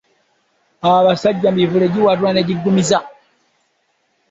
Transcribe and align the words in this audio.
Abasajja 0.93 1.49
mivule 1.57 1.85
giwaatula 1.93 2.31
ne 2.33 2.41
giggumiza. 2.47 2.99